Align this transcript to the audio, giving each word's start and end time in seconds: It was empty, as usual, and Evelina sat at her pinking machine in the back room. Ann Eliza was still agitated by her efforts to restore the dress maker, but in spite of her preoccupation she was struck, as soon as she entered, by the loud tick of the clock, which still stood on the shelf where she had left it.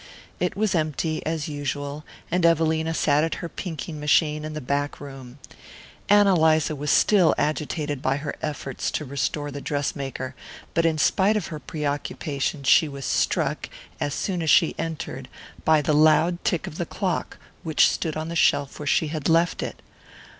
It 0.39 0.55
was 0.55 0.73
empty, 0.73 1.23
as 1.27 1.47
usual, 1.47 2.03
and 2.31 2.43
Evelina 2.43 2.91
sat 2.91 3.23
at 3.23 3.35
her 3.35 3.47
pinking 3.47 3.99
machine 3.99 4.43
in 4.43 4.53
the 4.53 4.59
back 4.59 4.99
room. 4.99 5.37
Ann 6.09 6.25
Eliza 6.25 6.75
was 6.75 6.89
still 6.89 7.35
agitated 7.37 8.01
by 8.01 8.17
her 8.17 8.33
efforts 8.41 8.89
to 8.93 9.05
restore 9.05 9.51
the 9.51 9.61
dress 9.61 9.95
maker, 9.95 10.33
but 10.73 10.87
in 10.87 10.97
spite 10.97 11.37
of 11.37 11.49
her 11.53 11.59
preoccupation 11.59 12.63
she 12.63 12.87
was 12.87 13.05
struck, 13.05 13.69
as 13.99 14.15
soon 14.15 14.41
as 14.41 14.49
she 14.49 14.73
entered, 14.79 15.29
by 15.65 15.83
the 15.83 15.93
loud 15.93 16.43
tick 16.43 16.65
of 16.65 16.79
the 16.79 16.87
clock, 16.87 17.37
which 17.61 17.85
still 17.85 17.93
stood 18.09 18.17
on 18.17 18.27
the 18.29 18.35
shelf 18.35 18.79
where 18.79 18.87
she 18.87 19.09
had 19.09 19.29
left 19.29 19.61
it. 19.61 19.83